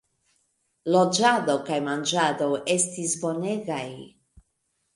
[0.95, 3.87] Loĝado kaj manĝado estis bonegaj.